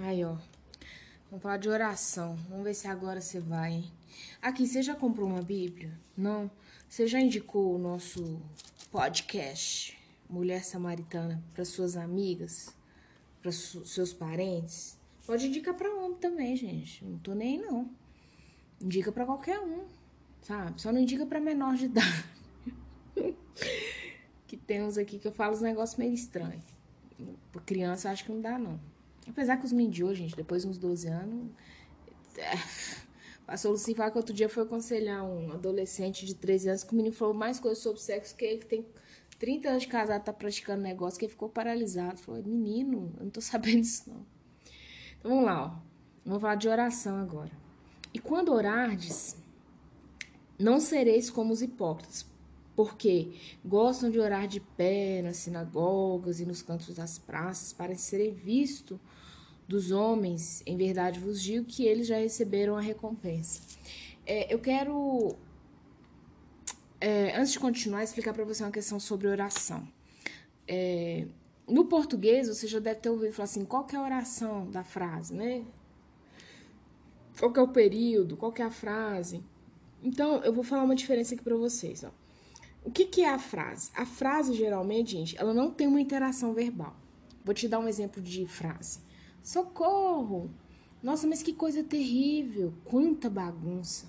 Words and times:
Aí, 0.00 0.24
ó. 0.24 0.36
Vamos 1.28 1.42
falar 1.42 1.56
de 1.56 1.68
oração. 1.68 2.36
Vamos 2.48 2.64
ver 2.64 2.74
se 2.74 2.86
agora 2.86 3.20
você 3.20 3.40
vai, 3.40 3.72
hein? 3.72 3.92
Aqui, 4.40 4.66
você 4.66 4.80
já 4.80 4.94
comprou 4.94 5.28
uma 5.28 5.42
Bíblia? 5.42 5.92
Não? 6.16 6.50
Você 6.88 7.06
já 7.06 7.20
indicou 7.20 7.74
o 7.74 7.78
nosso 7.78 8.40
podcast 8.90 9.98
Mulher 10.30 10.64
Samaritana 10.64 11.42
para 11.52 11.64
suas 11.64 11.96
amigas, 11.96 12.74
para 13.42 13.50
seus 13.50 14.12
parentes? 14.12 14.96
Pode 15.26 15.48
indicar 15.48 15.74
para 15.74 15.92
homem 15.92 16.16
também, 16.18 16.56
gente. 16.56 17.04
Não 17.04 17.18
tô 17.18 17.34
nem 17.34 17.58
aí, 17.58 17.66
não. 17.66 17.90
Indica 18.80 19.10
para 19.10 19.26
qualquer 19.26 19.58
um, 19.58 19.84
sabe? 20.42 20.80
Só 20.80 20.92
não 20.92 21.00
indica 21.00 21.26
para 21.26 21.40
menor 21.40 21.74
de 21.74 21.86
idade. 21.86 22.24
que 24.46 24.56
tem 24.56 24.82
uns 24.82 24.96
aqui 24.96 25.18
que 25.18 25.26
eu 25.26 25.32
falo 25.32 25.54
os 25.54 25.60
negócios 25.60 25.98
meio 25.98 26.14
estranhos. 26.14 26.64
Criança, 27.66 28.10
acho 28.10 28.24
que 28.24 28.32
não 28.32 28.40
dá, 28.40 28.58
não. 28.58 28.80
Apesar 29.28 29.56
que 29.58 29.66
os 29.66 29.72
hoje, 29.72 30.22
gente, 30.22 30.36
depois 30.36 30.62
de 30.62 30.68
uns 30.68 30.78
12 30.78 31.08
anos. 31.08 31.50
É, 32.36 32.52
passou 33.46 33.72
Lucinho 33.72 33.96
falar 33.96 34.10
que 34.10 34.18
outro 34.18 34.34
dia 34.34 34.48
foi 34.48 34.62
aconselhar 34.62 35.24
um 35.24 35.52
adolescente 35.52 36.24
de 36.24 36.34
13 36.34 36.68
anos 36.68 36.84
que 36.84 36.92
o 36.92 36.96
menino 36.96 37.14
falou 37.14 37.34
mais 37.34 37.58
coisas 37.58 37.82
sobre 37.82 38.00
sexo 38.00 38.36
que 38.36 38.44
ele 38.44 38.64
tem 38.64 38.86
30 39.38 39.68
anos 39.68 39.82
de 39.82 39.88
casado, 39.88 40.24
tá 40.24 40.32
praticando 40.32 40.82
negócio, 40.82 41.18
que 41.18 41.26
ele 41.26 41.32
ficou 41.32 41.48
paralisado. 41.48 42.18
Falou, 42.18 42.42
menino, 42.42 43.12
eu 43.18 43.24
não 43.24 43.30
tô 43.30 43.40
sabendo 43.42 43.82
disso, 43.82 44.04
não. 44.08 44.26
Então 45.18 45.30
vamos 45.30 45.44
lá, 45.44 45.66
ó. 45.66 45.88
Vamos 46.24 46.42
falar 46.42 46.56
de 46.56 46.68
oração 46.68 47.16
agora. 47.16 47.50
E 48.12 48.18
quando 48.18 48.52
orardes, 48.52 49.36
não 50.58 50.80
sereis 50.80 51.30
como 51.30 51.52
os 51.52 51.62
hipócritas, 51.62 52.26
porque 52.74 53.32
gostam 53.64 54.10
de 54.10 54.18
orar 54.18 54.46
de 54.46 54.60
pé 54.60 55.22
nas 55.22 55.38
sinagogas 55.38 56.40
e 56.40 56.46
nos 56.46 56.62
cantos 56.62 56.94
das 56.94 57.18
praças 57.18 57.72
para 57.72 57.94
serem 57.94 58.32
vistos 58.32 58.98
dos 59.68 59.90
homens, 59.90 60.62
em 60.64 60.76
verdade 60.78 61.20
vos 61.20 61.42
digo 61.42 61.66
que 61.66 61.84
eles 61.84 62.06
já 62.06 62.16
receberam 62.16 62.74
a 62.74 62.80
recompensa. 62.80 63.60
É, 64.24 64.52
eu 64.52 64.58
quero, 64.58 65.36
é, 66.98 67.36
antes 67.36 67.52
de 67.52 67.60
continuar, 67.60 68.02
explicar 68.02 68.32
para 68.32 68.44
você 68.44 68.64
uma 68.64 68.72
questão 68.72 68.98
sobre 68.98 69.28
oração. 69.28 69.86
É, 70.66 71.26
no 71.66 71.84
português, 71.84 72.48
você 72.48 72.66
já 72.66 72.78
deve 72.78 73.00
ter 73.00 73.10
ouvido 73.10 73.34
falar 73.34 73.44
assim, 73.44 73.64
qual 73.64 73.84
que 73.84 73.94
é 73.94 73.98
a 73.98 74.02
oração 74.02 74.70
da 74.70 74.82
frase, 74.82 75.34
né? 75.34 75.64
Qual 77.38 77.52
que 77.52 77.60
é 77.60 77.62
o 77.62 77.68
período, 77.68 78.38
qual 78.38 78.50
que 78.50 78.62
é 78.62 78.64
a 78.64 78.70
frase. 78.70 79.44
Então, 80.02 80.42
eu 80.42 80.52
vou 80.52 80.64
falar 80.64 80.82
uma 80.82 80.94
diferença 80.94 81.34
aqui 81.34 81.44
para 81.44 81.56
vocês, 81.56 82.04
ó. 82.04 82.10
O 82.84 82.90
que, 82.90 83.04
que 83.04 83.22
é 83.22 83.28
a 83.28 83.38
frase? 83.38 83.90
A 83.94 84.06
frase, 84.06 84.54
geralmente, 84.54 85.10
gente, 85.10 85.38
ela 85.38 85.52
não 85.52 85.70
tem 85.70 85.86
uma 85.86 86.00
interação 86.00 86.54
verbal. 86.54 86.96
Vou 87.44 87.54
te 87.54 87.68
dar 87.68 87.80
um 87.80 87.88
exemplo 87.88 88.22
de 88.22 88.46
frase. 88.46 89.00
Socorro! 89.42 90.50
Nossa, 91.02 91.26
mas 91.26 91.42
que 91.42 91.52
coisa 91.52 91.82
terrível! 91.82 92.74
Quanta 92.84 93.30
bagunça! 93.30 94.06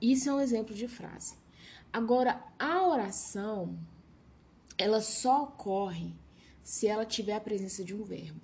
Isso 0.00 0.28
é 0.28 0.34
um 0.34 0.40
exemplo 0.40 0.74
de 0.74 0.86
frase. 0.86 1.34
Agora, 1.92 2.42
a 2.58 2.86
oração, 2.86 3.78
ela 4.76 5.00
só 5.00 5.44
ocorre 5.44 6.12
se 6.62 6.86
ela 6.86 7.06
tiver 7.06 7.34
a 7.34 7.40
presença 7.40 7.84
de 7.84 7.94
um 7.94 8.02
verbo. 8.02 8.40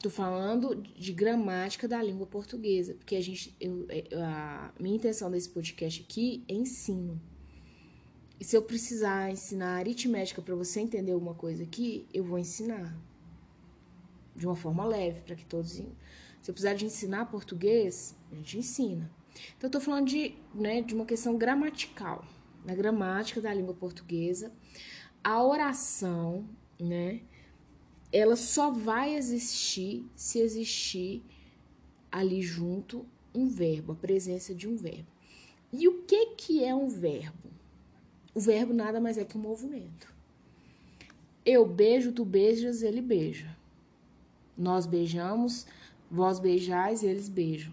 Tô 0.00 0.08
falando 0.08 0.76
de 0.76 1.12
gramática 1.12 1.88
da 1.88 2.00
língua 2.00 2.26
portuguesa, 2.26 2.94
porque 2.94 3.16
a 3.16 3.20
gente, 3.20 3.54
eu, 3.60 3.86
a 4.24 4.72
minha 4.78 4.96
intenção 4.96 5.30
desse 5.30 5.48
podcast 5.48 6.02
aqui 6.02 6.44
é 6.48 6.54
ensino. 6.54 7.20
E 8.40 8.44
se 8.44 8.56
eu 8.56 8.62
precisar 8.62 9.30
ensinar 9.30 9.76
aritmética 9.76 10.40
para 10.40 10.54
você 10.54 10.80
entender 10.80 11.12
alguma 11.12 11.34
coisa 11.34 11.64
aqui, 11.64 12.06
eu 12.14 12.22
vou 12.22 12.38
ensinar 12.38 12.96
de 14.38 14.46
uma 14.46 14.56
forma 14.56 14.84
leve, 14.84 15.20
para 15.20 15.34
que 15.34 15.44
todos. 15.44 15.72
Se 15.72 15.84
eu 16.46 16.54
precisar 16.54 16.74
de 16.74 16.86
ensinar 16.86 17.26
português, 17.26 18.16
a 18.30 18.36
gente 18.36 18.58
ensina. 18.58 19.10
Então, 19.56 19.68
eu 19.68 19.70
tô 19.70 19.80
falando 19.80 20.06
de, 20.06 20.34
né, 20.54 20.80
de 20.80 20.94
uma 20.94 21.04
questão 21.04 21.36
gramatical, 21.36 22.24
na 22.64 22.74
gramática 22.74 23.40
da 23.40 23.52
língua 23.52 23.74
portuguesa. 23.74 24.52
A 25.22 25.42
oração, 25.42 26.48
né, 26.78 27.20
ela 28.12 28.36
só 28.36 28.70
vai 28.70 29.14
existir 29.16 30.06
se 30.14 30.38
existir 30.38 31.22
ali 32.10 32.40
junto 32.40 33.04
um 33.34 33.48
verbo, 33.48 33.92
a 33.92 33.96
presença 33.96 34.54
de 34.54 34.68
um 34.68 34.76
verbo. 34.76 35.08
E 35.72 35.86
o 35.86 36.02
que 36.04 36.26
que 36.36 36.64
é 36.64 36.74
um 36.74 36.88
verbo? 36.88 37.50
O 38.34 38.40
verbo 38.40 38.72
nada 38.72 39.00
mais 39.00 39.18
é 39.18 39.24
que 39.24 39.36
um 39.36 39.40
movimento. 39.40 40.14
Eu 41.44 41.66
beijo, 41.66 42.12
tu 42.12 42.24
beijas, 42.24 42.82
ele 42.82 43.02
beija. 43.02 43.57
Nós 44.58 44.86
beijamos, 44.86 45.66
vós 46.10 46.40
beijais, 46.40 47.04
eles 47.04 47.28
beijam. 47.28 47.72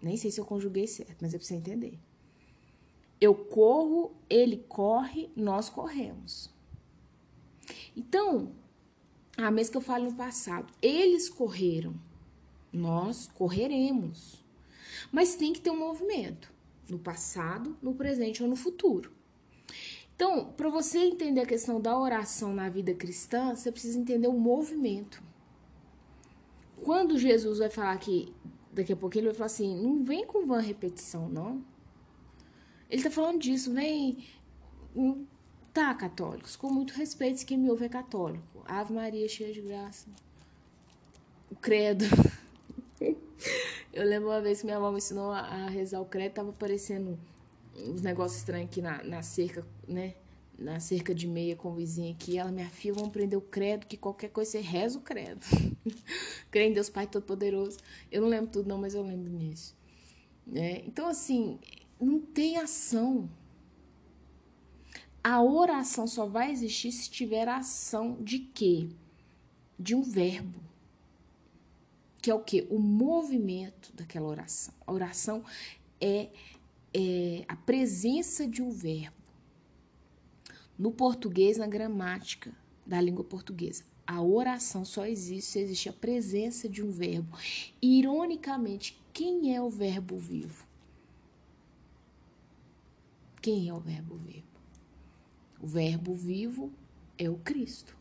Nem 0.00 0.16
sei 0.16 0.30
se 0.30 0.40
eu 0.40 0.44
conjuguei 0.44 0.86
certo, 0.86 1.16
mas 1.20 1.34
é 1.34 1.38
para 1.38 1.46
você 1.46 1.54
entender. 1.56 1.98
Eu 3.20 3.34
corro, 3.34 4.12
ele 4.30 4.58
corre, 4.68 5.28
nós 5.34 5.68
corremos. 5.68 6.50
Então, 7.96 8.52
a 9.36 9.50
mesma 9.50 9.72
que 9.72 9.76
eu 9.78 9.80
falo 9.80 10.04
no 10.04 10.14
passado, 10.14 10.72
eles 10.80 11.28
correram, 11.28 11.94
nós 12.72 13.26
correremos. 13.34 14.44
Mas 15.10 15.34
tem 15.34 15.52
que 15.52 15.60
ter 15.60 15.70
um 15.70 15.78
movimento 15.78 16.52
no 16.88 16.98
passado, 16.98 17.76
no 17.82 17.94
presente 17.94 18.42
ou 18.42 18.48
no 18.48 18.56
futuro. 18.56 19.10
Então, 20.14 20.52
para 20.52 20.68
você 20.68 20.98
entender 20.98 21.40
a 21.40 21.46
questão 21.46 21.80
da 21.80 21.98
oração 21.98 22.54
na 22.54 22.68
vida 22.68 22.94
cristã, 22.94 23.54
você 23.54 23.72
precisa 23.72 23.98
entender 23.98 24.28
o 24.28 24.32
movimento. 24.32 25.22
Quando 26.82 27.18
Jesus 27.18 27.58
vai 27.58 27.70
falar 27.70 27.96
que 27.98 28.34
daqui 28.72 28.92
a 28.92 28.96
pouco 28.96 29.16
ele 29.16 29.26
vai 29.26 29.34
falar 29.34 29.46
assim, 29.46 29.80
não 29.80 30.04
vem 30.04 30.26
com 30.26 30.46
vã 30.46 30.60
repetição, 30.60 31.28
não. 31.28 31.64
Ele 32.90 33.02
tá 33.02 33.10
falando 33.10 33.40
disso, 33.40 33.72
vem 33.72 34.24
hum, 34.94 35.26
tá, 35.72 35.94
católicos, 35.94 36.56
com 36.56 36.70
muito 36.70 36.94
respeito, 36.94 37.44
quem 37.46 37.58
me 37.58 37.70
ouve 37.70 37.84
é 37.84 37.88
católico. 37.88 38.62
Ave 38.64 38.92
Maria, 38.92 39.28
cheia 39.28 39.52
de 39.52 39.60
graça. 39.60 40.08
O 41.50 41.56
credo. 41.56 42.04
Eu 43.92 44.04
lembro 44.04 44.28
uma 44.28 44.40
vez 44.40 44.60
que 44.60 44.66
minha 44.66 44.76
avó 44.76 44.90
me 44.90 44.98
ensinou 44.98 45.30
a 45.30 45.68
rezar 45.68 46.00
o 46.00 46.06
credo, 46.06 46.32
tava 46.32 46.50
aparecendo 46.50 47.18
uns 47.76 48.02
negócios 48.02 48.40
estranhos 48.40 48.68
aqui 48.70 48.80
na, 48.80 49.02
na 49.02 49.22
cerca, 49.22 49.64
né? 49.86 50.14
Na 50.58 50.78
cerca 50.78 51.14
de 51.14 51.26
meia 51.26 51.56
com 51.56 51.70
o 51.70 51.74
vizinho 51.74 52.12
aqui. 52.12 52.38
Ela, 52.38 52.50
minha 52.50 52.68
filha, 52.68 52.94
vamos 52.94 53.10
prender 53.10 53.38
o 53.38 53.42
credo, 53.42 53.86
que 53.86 53.96
qualquer 53.96 54.28
coisa 54.30 54.52
você 54.52 54.60
reza 54.60 54.98
o 54.98 55.02
credo. 55.02 55.44
Crê 56.50 56.68
em 56.68 56.72
Deus 56.72 56.88
Pai 56.88 57.06
Todo-Poderoso. 57.06 57.78
Eu 58.10 58.22
não 58.22 58.28
lembro 58.28 58.50
tudo, 58.50 58.68
não, 58.68 58.78
mas 58.78 58.94
eu 58.94 59.02
lembro 59.02 59.30
nisso. 59.32 59.76
Né? 60.46 60.82
Então, 60.86 61.08
assim, 61.08 61.58
não 62.00 62.20
tem 62.20 62.56
ação. 62.56 63.28
A 65.22 65.42
oração 65.42 66.06
só 66.06 66.26
vai 66.26 66.52
existir 66.52 66.92
se 66.92 67.10
tiver 67.10 67.48
ação 67.48 68.16
de 68.20 68.38
quê? 68.38 68.88
De 69.78 69.94
um 69.94 70.02
verbo. 70.02 70.60
Que 72.22 72.30
é 72.30 72.34
o 72.34 72.40
quê? 72.40 72.66
O 72.70 72.78
movimento 72.78 73.92
daquela 73.92 74.28
oração. 74.28 74.72
A 74.86 74.92
oração 74.92 75.44
é 76.00 76.28
é, 76.94 77.44
a 77.48 77.56
presença 77.56 78.46
de 78.46 78.62
um 78.62 78.70
verbo. 78.70 79.23
No 80.78 80.90
português, 80.90 81.56
na 81.56 81.66
gramática 81.66 82.52
da 82.84 83.00
língua 83.00 83.24
portuguesa, 83.24 83.84
a 84.06 84.20
oração 84.20 84.84
só 84.84 85.06
existe 85.06 85.52
se 85.52 85.58
existe 85.58 85.88
a 85.88 85.92
presença 85.92 86.68
de 86.68 86.82
um 86.82 86.90
verbo. 86.90 87.36
Ironicamente, 87.80 89.00
quem 89.12 89.54
é 89.54 89.62
o 89.62 89.70
verbo 89.70 90.18
vivo? 90.18 90.66
Quem 93.40 93.68
é 93.68 93.72
o 93.74 93.78
verbo 93.78 94.16
vivo? 94.16 94.46
O 95.60 95.66
verbo 95.66 96.14
vivo 96.14 96.72
é 97.16 97.30
o 97.30 97.36
Cristo. 97.36 97.96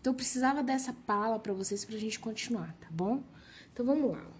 Então, 0.00 0.12
eu 0.12 0.16
precisava 0.16 0.62
dessa 0.62 0.92
palavra 0.92 1.38
para 1.38 1.52
vocês 1.52 1.84
para 1.84 1.96
a 1.96 2.00
gente 2.00 2.20
continuar, 2.20 2.72
tá 2.74 2.88
bom? 2.90 3.22
Então, 3.72 3.84
vamos 3.84 4.12
lá. 4.12 4.37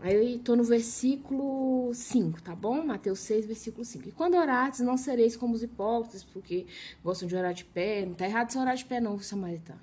Aí 0.00 0.34
eu 0.34 0.38
tô 0.38 0.54
no 0.54 0.62
versículo 0.62 1.92
5, 1.92 2.40
tá 2.42 2.54
bom? 2.54 2.84
Mateus 2.84 3.18
6, 3.20 3.46
versículo 3.46 3.84
5. 3.84 4.08
E 4.08 4.12
quando 4.12 4.36
orares, 4.36 4.78
não 4.78 4.96
sereis 4.96 5.36
como 5.36 5.54
os 5.54 5.62
hipócritas, 5.62 6.22
porque 6.22 6.66
gostam 7.02 7.26
de 7.26 7.34
orar 7.34 7.52
de 7.52 7.64
pé. 7.64 8.06
Não 8.06 8.14
tá 8.14 8.24
errado 8.24 8.50
você 8.50 8.58
orar 8.58 8.76
de 8.76 8.84
pé, 8.84 9.00
não, 9.00 9.18
samaritano. 9.18 9.80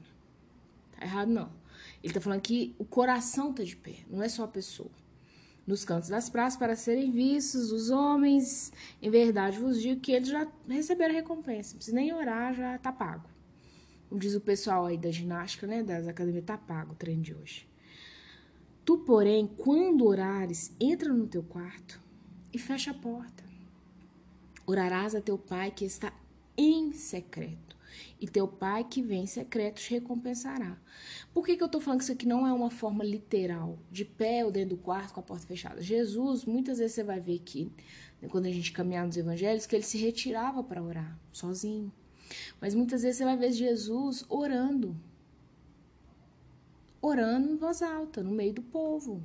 Tá 0.97 1.05
errado, 1.05 1.27
não. 1.27 1.49
Ele 2.01 2.13
tá 2.13 2.21
falando 2.21 2.41
que 2.41 2.73
o 2.79 2.85
coração 2.85 3.51
tá 3.51 3.63
de 3.63 3.75
pé, 3.75 3.97
não 4.09 4.23
é 4.23 4.29
só 4.29 4.45
a 4.45 4.47
pessoa. 4.47 4.91
Nos 5.67 5.83
cantos 5.83 6.09
das 6.09 6.29
praças, 6.29 6.57
para 6.57 6.75
serem 6.75 7.11
vistos 7.11 7.71
os 7.71 7.89
homens, 7.89 8.71
em 9.01 9.09
verdade 9.09 9.57
vos 9.57 9.81
digo 9.81 9.99
que 9.99 10.11
eles 10.11 10.29
já 10.29 10.47
receberam 10.69 11.13
recompensa. 11.13 11.71
Não 11.71 11.77
precisa 11.77 11.97
nem 11.97 12.13
orar, 12.13 12.53
já 12.53 12.77
tá 12.77 12.91
pago. 12.91 13.27
Como 14.07 14.21
diz 14.21 14.35
o 14.35 14.39
pessoal 14.39 14.85
aí 14.85 14.97
da 14.97 15.09
ginástica, 15.09 15.65
né? 15.65 15.81
Das 15.81 16.07
academias, 16.07 16.45
tá 16.45 16.57
pago 16.57 16.93
o 16.93 16.95
treino 16.95 17.23
de 17.23 17.33
hoje. 17.33 17.67
Tu, 18.85 18.99
porém, 18.99 19.47
quando 19.47 20.05
orares, 20.05 20.71
entra 20.79 21.11
no 21.11 21.25
teu 21.25 21.41
quarto 21.41 21.99
e 22.53 22.59
fecha 22.59 22.91
a 22.91 22.93
porta. 22.93 23.43
Orarás 24.63 25.15
a 25.15 25.21
teu 25.21 25.39
pai 25.39 25.71
que 25.71 25.83
está 25.83 26.13
em 26.55 26.93
secreto. 26.93 27.75
E 28.21 28.27
teu 28.27 28.47
pai 28.47 28.83
que 28.83 29.01
vem 29.01 29.23
em 29.23 29.27
secreto 29.27 29.81
te 29.81 29.91
recompensará. 29.91 30.77
Por 31.33 31.43
que, 31.43 31.57
que 31.57 31.63
eu 31.63 31.67
tô 31.67 31.79
falando 31.79 31.99
que 31.99 32.03
isso 32.03 32.13
aqui 32.13 32.27
não 32.27 32.45
é 32.45 32.53
uma 32.53 32.69
forma 32.69 33.03
literal, 33.03 33.79
de 33.91 34.05
pé 34.05 34.45
ou 34.45 34.51
dentro 34.51 34.75
do 34.75 34.81
quarto 34.81 35.15
com 35.15 35.19
a 35.19 35.23
porta 35.23 35.47
fechada? 35.47 35.81
Jesus, 35.81 36.45
muitas 36.45 36.77
vezes 36.77 36.93
você 36.93 37.03
vai 37.03 37.19
ver 37.19 37.39
que, 37.39 37.71
né, 38.21 38.27
quando 38.29 38.45
a 38.45 38.51
gente 38.51 38.71
caminhar 38.71 39.05
nos 39.05 39.17
evangelhos, 39.17 39.65
que 39.65 39.75
ele 39.75 39.83
se 39.83 39.97
retirava 39.97 40.63
para 40.63 40.83
orar, 40.83 41.19
sozinho. 41.31 41.91
Mas 42.61 42.75
muitas 42.75 43.01
vezes 43.01 43.17
você 43.17 43.25
vai 43.25 43.35
ver 43.35 43.51
Jesus 43.51 44.23
orando. 44.29 44.95
Orando 47.07 47.51
em 47.51 47.55
voz 47.55 47.83
alta, 47.83 48.23
no 48.23 48.31
meio 48.31 48.51
do 48.51 48.63
povo. 48.63 49.21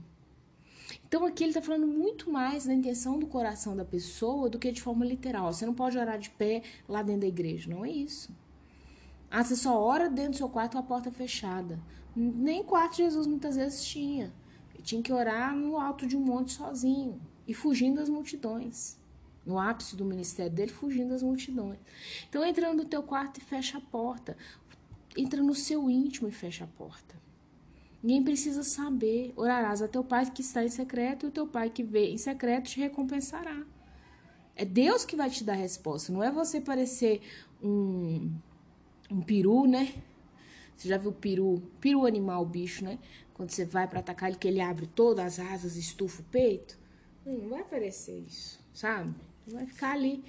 Então 1.08 1.24
aqui 1.24 1.42
ele 1.42 1.50
está 1.52 1.62
falando 1.62 1.86
muito 1.86 2.30
mais 2.30 2.66
da 2.66 2.74
intenção 2.74 3.18
do 3.18 3.26
coração 3.26 3.74
da 3.74 3.86
pessoa 3.86 4.50
do 4.50 4.58
que 4.58 4.70
de 4.70 4.82
forma 4.82 5.02
literal. 5.02 5.50
Você 5.50 5.64
não 5.64 5.72
pode 5.72 5.96
orar 5.96 6.18
de 6.18 6.28
pé 6.28 6.62
lá 6.86 7.02
dentro 7.02 7.22
da 7.22 7.28
igreja, 7.28 7.70
não 7.70 7.82
é 7.82 7.90
isso. 7.90 8.36
Ah, 9.30 9.42
você 9.42 9.56
só 9.56 9.80
ora 9.80 10.10
dentro 10.10 10.32
do 10.32 10.36
seu 10.36 10.50
quarto 10.50 10.72
com 10.72 10.78
a 10.78 10.82
porta 10.82 11.10
fechada. 11.10 11.80
Nem 12.14 12.62
quarto 12.62 12.98
Jesus 12.98 13.26
muitas 13.26 13.56
vezes 13.56 13.82
tinha. 13.82 14.30
Ele 14.74 14.82
tinha 14.82 15.02
que 15.02 15.10
orar 15.10 15.56
no 15.56 15.80
alto 15.80 16.06
de 16.06 16.18
um 16.18 16.20
monte 16.20 16.52
sozinho 16.52 17.18
e 17.48 17.54
fugindo 17.54 17.96
das 17.96 18.10
multidões. 18.10 18.98
No 19.46 19.58
ápice 19.58 19.96
do 19.96 20.04
ministério 20.04 20.52
dele, 20.52 20.70
fugindo 20.70 21.08
das 21.08 21.22
multidões. 21.22 21.78
Então 22.28 22.44
entra 22.44 22.74
no 22.74 22.84
teu 22.84 23.02
quarto 23.02 23.38
e 23.38 23.40
fecha 23.40 23.78
a 23.78 23.80
porta. 23.80 24.36
Entra 25.16 25.42
no 25.42 25.54
seu 25.54 25.88
íntimo 25.88 26.28
e 26.28 26.30
fecha 26.30 26.64
a 26.64 26.66
porta. 26.66 27.19
Ninguém 28.02 28.24
precisa 28.24 28.62
saber. 28.62 29.32
Orarás 29.36 29.82
a 29.82 29.88
teu 29.88 30.02
pai 30.02 30.30
que 30.30 30.40
está 30.40 30.64
em 30.64 30.68
secreto, 30.68 31.26
e 31.26 31.28
o 31.28 31.32
teu 31.32 31.46
pai 31.46 31.70
que 31.70 31.82
vê 31.82 32.10
em 32.10 32.18
secreto 32.18 32.70
te 32.70 32.80
recompensará. 32.80 33.62
É 34.56 34.64
Deus 34.64 35.04
que 35.04 35.16
vai 35.16 35.30
te 35.30 35.42
dar 35.44 35.54
a 35.54 35.56
resposta, 35.56 36.12
não 36.12 36.22
é 36.22 36.30
você 36.30 36.60
parecer 36.60 37.22
um, 37.62 38.30
um 39.10 39.20
peru, 39.22 39.66
né? 39.66 39.94
Você 40.76 40.88
já 40.88 40.98
viu 40.98 41.12
peru? 41.12 41.62
Peru 41.80 42.06
animal, 42.06 42.44
bicho, 42.44 42.84
né? 42.84 42.98
Quando 43.34 43.50
você 43.50 43.64
vai 43.64 43.86
para 43.86 44.00
atacar 44.00 44.28
ele, 44.28 44.38
que 44.38 44.48
ele 44.48 44.60
abre 44.60 44.86
todas 44.86 45.38
as 45.38 45.46
asas, 45.52 45.76
estufa 45.76 46.20
o 46.20 46.24
peito. 46.26 46.78
Não 47.24 47.48
vai 47.48 47.64
parecer 47.64 48.18
isso, 48.18 48.60
sabe? 48.72 49.14
Vai 49.46 49.66
ficar 49.66 49.92
ali 49.92 50.22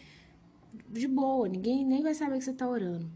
de 0.90 1.08
boa, 1.08 1.48
ninguém 1.48 1.86
nem 1.86 2.02
vai 2.02 2.14
saber 2.14 2.38
que 2.38 2.44
você 2.44 2.52
está 2.52 2.68
orando. 2.68 3.10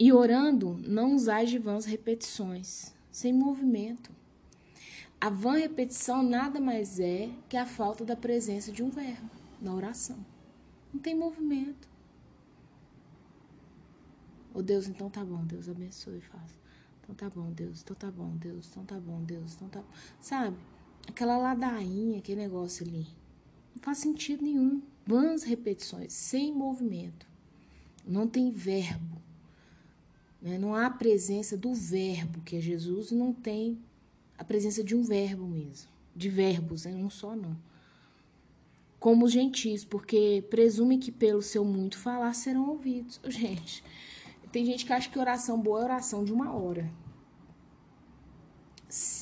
E 0.00 0.14
orando, 0.14 0.80
não 0.82 1.14
usais 1.14 1.50
de 1.50 1.58
vãs 1.58 1.84
repetições, 1.84 2.94
sem 3.12 3.34
movimento. 3.34 4.10
A 5.20 5.28
vã 5.28 5.58
repetição 5.58 6.22
nada 6.22 6.58
mais 6.58 6.98
é 6.98 7.28
que 7.50 7.56
a 7.58 7.66
falta 7.66 8.02
da 8.02 8.16
presença 8.16 8.72
de 8.72 8.82
um 8.82 8.88
verbo 8.88 9.28
na 9.60 9.74
oração. 9.74 10.16
Não 10.90 10.98
tem 10.98 11.14
movimento. 11.14 11.86
Oh, 14.54 14.62
Deus, 14.62 14.88
então 14.88 15.10
tá 15.10 15.22
bom, 15.22 15.44
Deus 15.44 15.68
abençoe 15.68 16.16
e 16.16 16.22
faça. 16.22 16.58
Então 17.02 17.14
tá 17.14 17.28
bom, 17.28 17.52
Deus, 17.52 17.82
então 17.82 17.94
tá 17.94 18.10
bom, 18.10 18.34
Deus, 18.38 18.68
então 18.70 18.84
tá 18.86 18.98
bom, 18.98 19.22
Deus, 19.22 19.52
então 19.52 19.68
tá. 19.68 19.84
Sabe? 20.18 20.56
Aquela 21.06 21.36
ladainha, 21.36 22.20
aquele 22.20 22.40
negócio 22.40 22.86
ali. 22.86 23.06
Não 23.74 23.82
faz 23.82 23.98
sentido 23.98 24.42
nenhum. 24.42 24.80
Vãs 25.06 25.42
repetições, 25.42 26.14
sem 26.14 26.54
movimento. 26.54 27.26
Não 28.06 28.26
tem 28.26 28.50
verbo. 28.50 29.20
Né? 30.40 30.58
Não 30.58 30.74
há 30.74 30.86
a 30.86 30.90
presença 30.90 31.56
do 31.56 31.74
verbo, 31.74 32.40
que 32.40 32.56
é 32.56 32.60
Jesus, 32.60 33.10
não 33.10 33.32
tem 33.32 33.78
a 34.38 34.44
presença 34.44 34.82
de 34.82 34.94
um 34.94 35.02
verbo 35.02 35.46
mesmo. 35.46 35.90
De 36.14 36.28
verbos, 36.28 36.84
né? 36.84 36.94
um 36.94 37.10
só 37.10 37.36
não. 37.36 37.56
Como 38.98 39.24
os 39.24 39.32
gentis, 39.32 39.84
porque 39.84 40.44
presume 40.50 40.98
que 40.98 41.10
pelo 41.12 41.42
seu 41.42 41.64
muito 41.64 41.98
falar 41.98 42.32
serão 42.34 42.68
ouvidos. 42.68 43.20
Gente, 43.28 43.82
tem 44.52 44.64
gente 44.64 44.84
que 44.84 44.92
acha 44.92 45.08
que 45.08 45.18
oração 45.18 45.60
boa 45.60 45.80
é 45.80 45.84
oração 45.84 46.24
de 46.24 46.32
uma 46.32 46.52
hora. 46.52 46.90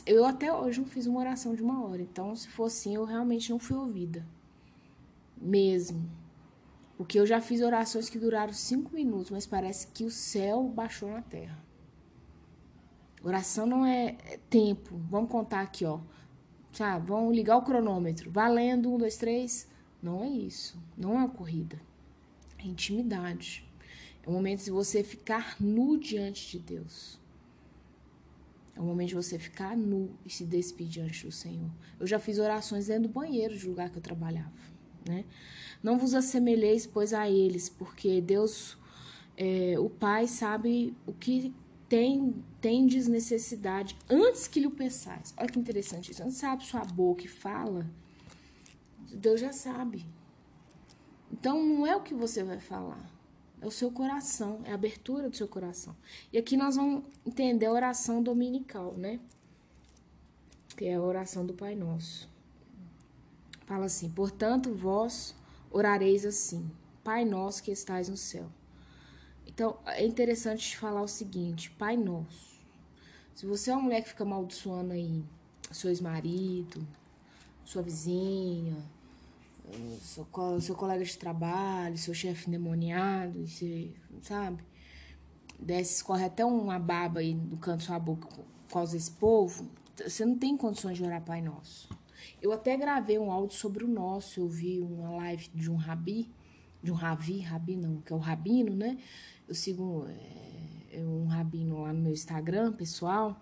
Eu 0.07 0.25
até 0.25 0.51
hoje 0.53 0.81
não 0.81 0.89
fiz 0.89 1.07
uma 1.07 1.21
oração 1.21 1.55
de 1.55 1.63
uma 1.63 1.85
hora, 1.85 2.01
então 2.01 2.35
se 2.35 2.49
for 2.49 2.65
assim, 2.65 2.95
eu 2.95 3.05
realmente 3.05 3.51
não 3.51 3.59
fui 3.59 3.77
ouvida. 3.77 4.27
Mesmo. 5.37 6.09
Porque 6.99 7.19
eu 7.19 7.25
já 7.25 7.41
fiz 7.41 7.63
orações 7.63 8.11
que 8.11 8.19
duraram 8.19 8.53
cinco 8.53 8.93
minutos, 8.93 9.31
mas 9.31 9.47
parece 9.47 9.87
que 9.87 10.03
o 10.03 10.11
céu 10.11 10.65
baixou 10.65 11.09
na 11.09 11.23
terra. 11.23 11.57
Oração 13.23 13.65
não 13.67 13.87
é, 13.87 14.17
é 14.27 14.37
tempo. 14.51 15.01
Vamos 15.09 15.31
contar 15.31 15.61
aqui, 15.61 15.85
ó. 15.85 16.01
Sabe? 16.73 17.07
Vamos 17.07 17.35
ligar 17.35 17.57
o 17.57 17.63
cronômetro. 17.63 18.33
Valendo, 18.33 18.93
um, 18.93 18.99
dois, 18.99 19.17
três. 19.17 19.69
Não 20.03 20.25
é 20.25 20.29
isso. 20.29 20.77
Não 20.97 21.13
é 21.13 21.19
uma 21.19 21.29
corrida. 21.29 21.81
É 22.59 22.67
intimidade. 22.67 23.65
É 24.25 24.29
o 24.29 24.33
momento 24.33 24.65
de 24.65 24.71
você 24.73 25.05
ficar 25.05 25.57
nu 25.61 25.97
diante 25.97 26.51
de 26.51 26.59
Deus. 26.59 27.21
É 28.75 28.81
o 28.81 28.85
momento 28.85 29.11
de 29.11 29.15
você 29.15 29.39
ficar 29.39 29.77
nu 29.77 30.11
e 30.27 30.31
se 30.31 30.45
despedir 30.45 31.05
diante 31.05 31.27
do 31.27 31.33
Senhor. 31.33 31.71
Eu 31.99 32.07
já 32.09 32.19
fiz 32.19 32.41
orações 32.41 32.89
dentro 32.89 33.05
do 33.05 33.09
banheiro 33.09 33.57
de 33.57 33.69
lugar 33.69 33.89
que 33.89 33.99
eu 33.99 34.03
trabalhava, 34.03 34.53
né? 35.09 35.25
Não 35.83 35.99
vos 35.99 36.15
assemelheis, 36.15 36.87
pois, 36.87 37.13
a 37.13 37.29
eles, 37.29 37.69
porque 37.69 38.21
Deus, 38.21 38.77
é, 39.37 39.77
o 39.79 39.89
Pai, 39.89 40.27
sabe 40.27 40.95
o 41.07 41.13
que 41.13 41.53
tem, 41.89 42.35
tendes 42.61 43.09
necessidade 43.09 43.97
antes 44.09 44.47
que 44.47 44.61
lhe 44.61 44.69
peçais. 44.69 45.33
Olha 45.37 45.49
que 45.49 45.59
interessante 45.59 46.13
isso. 46.13 46.23
Antes 46.23 46.37
você 46.37 46.47
abre 46.47 46.65
sua 46.65 46.85
boca 46.85 47.25
e 47.25 47.29
fala, 47.29 47.87
Deus 49.13 49.41
já 49.41 49.53
sabe. 49.53 50.05
Então, 51.33 51.65
não 51.65 51.87
é 51.87 51.97
o 51.97 52.03
que 52.03 52.15
você 52.15 52.43
vai 52.43 52.61
falar. 52.61 53.11
É 53.61 53.67
o 53.67 53.71
seu 53.71 53.91
coração, 53.91 54.61
é 54.65 54.71
a 54.71 54.75
abertura 54.75 55.29
do 55.29 55.37
seu 55.37 55.49
coração. 55.49 55.97
E 56.33 56.39
aqui 56.39 56.57
nós 56.57 56.77
vamos 56.77 57.05
entender 57.27 57.67
a 57.67 57.73
oração 57.73 58.23
dominical, 58.23 58.95
né? 58.97 59.19
Que 60.77 60.85
é 60.85 60.95
a 60.95 61.03
oração 61.03 61.45
do 61.45 61.55
Pai 61.55 61.75
Nosso. 61.75 62.28
Fala 63.69 63.85
assim: 63.85 64.09
portanto, 64.09 64.75
vós 64.75 65.37
orareis 65.71 66.25
assim: 66.25 66.71
Pai 67.05 67.27
nosso 67.27 67.63
que 67.63 67.71
estais 67.71 68.09
no 68.09 68.17
céu. 68.17 68.47
Então, 69.47 69.77
é 69.85 70.07
interessante 70.07 70.71
te 70.71 70.79
falar 70.79 71.03
o 71.03 71.07
seguinte: 71.07 71.71
Pai 71.73 71.95
nosso. 71.95 72.49
Se 73.35 73.45
você 73.45 73.71
é 73.71 73.75
uma 73.75 73.83
mulher 73.83 74.03
que 74.03 74.09
fica 74.09 74.25
amaldiçoando 74.25 74.95
aí 74.95 75.23
seu 75.71 75.91
ex-marido, 75.91 76.85
sua 77.63 77.83
vizinha, 77.83 78.83
seu, 80.01 80.27
seu 80.63 80.75
colega 80.75 81.05
de 81.05 81.19
trabalho, 81.19 81.99
seu 81.99 82.15
chefe 82.15 82.49
endemoniado, 82.49 83.47
você, 83.47 83.93
sabe? 84.23 84.65
Desce, 85.61 85.97
escorre 85.97 86.25
até 86.25 86.43
uma 86.43 86.79
baba 86.79 87.21
aí 87.21 87.35
no 87.35 87.59
canto 87.59 87.81
da 87.81 87.85
sua 87.85 87.99
boca 87.99 88.27
por 88.29 88.73
causa 88.73 88.93
desse 88.95 89.11
povo, 89.11 89.69
você 89.95 90.25
não 90.25 90.39
tem 90.39 90.57
condições 90.57 90.97
de 90.97 91.05
orar 91.05 91.23
Pai 91.23 91.43
Nosso. 91.43 91.98
Eu 92.41 92.53
até 92.53 92.77
gravei 92.77 93.19
um 93.19 93.31
áudio 93.31 93.57
sobre 93.57 93.85
o 93.85 93.89
nosso, 93.89 94.41
eu 94.41 94.49
vi 94.49 94.81
uma 94.81 95.11
live 95.17 95.49
de 95.55 95.71
um 95.71 95.77
rabi, 95.77 96.31
de 96.83 96.91
um 96.91 96.95
ravi, 96.95 97.41
rabi 97.41 97.77
não, 97.77 98.01
que 98.01 98.13
é 98.13 98.17
o 98.17 98.19
rabino, 98.19 98.75
né? 98.75 98.99
Eu 99.47 99.55
sigo 99.55 100.07
é, 100.93 101.01
um 101.01 101.27
rabino 101.27 101.83
lá 101.83 101.93
no 101.93 102.01
meu 102.01 102.13
Instagram, 102.13 102.73
pessoal, 102.73 103.41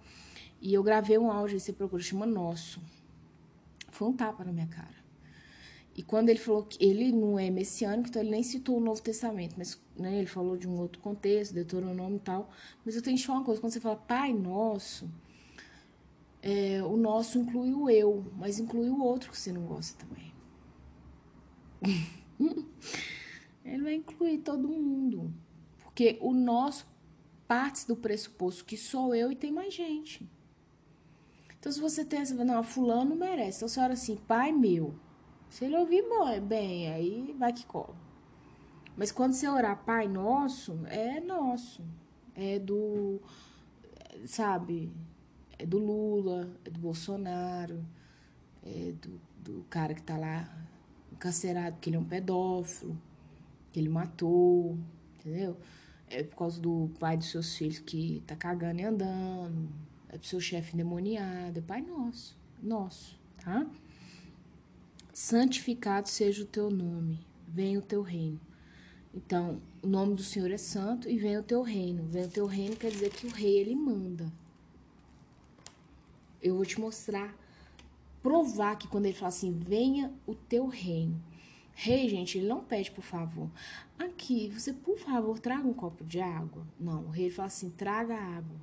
e 0.61 0.73
eu 0.73 0.83
gravei 0.83 1.19
um 1.19 1.31
áudio, 1.31 1.59
você 1.59 1.73
procura, 1.73 2.03
chama 2.03 2.27
Nosso. 2.27 2.81
Foi 3.91 4.09
um 4.09 4.13
tapa 4.13 4.45
na 4.45 4.53
minha 4.53 4.67
cara. 4.67 5.07
E 5.97 6.03
quando 6.03 6.29
ele 6.29 6.39
falou 6.39 6.63
que 6.63 6.85
ele 6.85 7.11
não 7.11 7.39
é 7.39 7.49
messiânico, 7.49 8.11
então 8.11 8.21
ele 8.21 8.31
nem 8.31 8.43
citou 8.43 8.77
o 8.77 8.81
Novo 8.81 9.01
Testamento, 9.01 9.55
mas 9.57 9.81
né, 9.97 10.19
ele 10.19 10.27
falou 10.27 10.55
de 10.55 10.69
um 10.69 10.79
outro 10.79 11.01
contexto, 11.01 11.55
Deuteronômio 11.55 12.17
e 12.17 12.21
tal. 12.21 12.51
Mas 12.85 12.95
eu 12.95 13.03
tenho 13.03 13.17
que 13.17 13.25
falar 13.25 13.39
uma 13.39 13.45
coisa, 13.47 13.61
quando 13.61 13.73
você 13.73 13.81
fala 13.81 13.97
Pai 13.97 14.35
Nosso, 14.35 15.11
é, 16.49 16.81
o 16.81 16.97
nosso 16.97 17.41
inclui 17.41 17.75
o 17.75 17.91
eu, 17.91 18.25
mas 18.37 18.61
inclui 18.61 18.89
o 18.89 19.03
outro 19.03 19.33
que 19.33 19.37
você 19.37 19.53
não 19.53 19.63
gosta 19.63 20.07
também. 20.07 20.33
Ele 23.65 23.83
vai 23.83 23.95
incluir 23.95 24.39
todo 24.39 24.69
mundo. 24.69 25.35
Porque 25.83 26.17
o 26.21 26.33
nosso 26.33 26.87
parte 27.49 27.85
do 27.89 27.97
pressuposto 27.97 28.65
que 28.65 28.77
sou 28.77 29.13
eu 29.13 29.33
e 29.33 29.35
tem 29.35 29.51
mais 29.51 29.75
gente. 29.75 30.25
Então, 31.59 31.73
se 31.73 31.81
você 31.81 32.05
tem 32.05 32.21
essa, 32.21 32.33
não, 32.45 32.63
fulano 32.63 33.17
merece. 33.17 33.59
Então, 33.59 33.69
você 33.69 33.81
ora 33.81 33.95
assim, 33.95 34.15
pai 34.15 34.53
meu. 34.53 34.95
Se 35.51 35.65
ele 35.65 35.77
ouvir 35.77 36.03
bom, 36.03 36.41
bem, 36.43 36.93
aí 36.93 37.35
vai 37.37 37.53
que 37.53 37.67
cola. 37.67 37.97
Mas 38.97 39.11
quando 39.11 39.33
você 39.33 39.49
orar 39.49 39.85
pai 39.85 40.07
nosso, 40.07 40.79
é 40.87 41.19
nosso. 41.19 41.83
É 42.37 42.61
do, 42.61 43.21
sabe, 44.27 44.93
é 45.59 45.67
do 45.67 45.79
Lula, 45.79 46.49
é 46.65 46.71
do 46.71 46.79
Bolsonaro, 46.79 47.85
é 48.63 48.93
do, 49.01 49.21
do 49.43 49.65
cara 49.71 49.95
que 49.95 50.03
tá 50.03 50.17
lá 50.17 50.49
encarcerado, 51.13 51.79
que 51.81 51.89
ele 51.89 51.97
é 51.97 52.01
um 52.01 52.05
pedófilo, 52.05 52.97
que 53.73 53.81
ele 53.81 53.89
matou, 53.89 54.79
entendeu? 55.19 55.57
É 56.09 56.23
por 56.23 56.37
causa 56.37 56.61
do 56.61 56.91
pai 57.01 57.17
dos 57.17 57.31
seus 57.31 57.57
filhos 57.57 57.79
que 57.79 58.23
tá 58.27 58.37
cagando 58.37 58.81
e 58.81 58.85
andando, 58.85 59.69
é 60.09 60.19
pro 60.19 60.27
seu 60.27 60.41
chefe 60.41 60.75
endemoniado, 60.75 61.59
é 61.59 61.63
pai 61.63 61.83
nosso, 61.83 62.37
nosso, 62.63 63.19
tá? 63.43 63.67
Santificado 65.13 66.09
seja 66.09 66.43
o 66.43 66.47
teu 66.47 66.71
nome, 66.71 67.19
venha 67.49 67.79
o 67.79 67.83
teu 67.83 68.03
reino. 68.03 68.41
Então, 69.15 69.63
o 69.83 69.87
nome 69.87 70.15
do 70.15 70.23
Senhor 70.23 70.51
é 70.51 70.59
santo 70.59 71.09
e 71.09 71.17
vem 71.17 71.39
o 71.39 71.43
teu 71.43 71.63
reino. 71.63 72.05
Vem 72.05 72.25
o 72.25 72.29
teu 72.29 72.45
reino 72.45 72.77
quer 72.77 72.91
dizer 72.91 73.09
que 73.09 73.27
o 73.27 73.31
rei 73.31 73.61
ele 73.61 73.75
manda. 73.75 74.31
Eu 76.47 76.55
vou 76.55 76.65
te 76.65 76.79
mostrar, 76.81 77.37
provar 78.23 78.77
que 78.77 78.87
quando 78.87 79.07
ele 79.07 79.15
fala 79.15 79.29
assim, 79.31 79.53
venha 79.53 80.13
o 80.25 80.33
teu 80.33 80.69
reino. 80.69 81.21
Rei, 81.75 82.09
gente, 82.09 82.39
ele 82.39 82.47
não 82.47 82.63
pede 82.63 82.89
por 82.93 83.03
favor. 83.03 83.51
Aqui, 83.99 84.49
você, 84.49 84.73
por 84.73 84.97
favor, 84.97 85.41
traga 85.41 85.67
um 85.67 85.75
copo 85.75 86.05
de 86.05 86.21
água. 86.21 86.65
Não, 86.79 87.07
o 87.07 87.11
rei 87.11 87.31
fala 87.31 87.49
assim, 87.49 87.69
traga 87.71 88.15
água. 88.15 88.57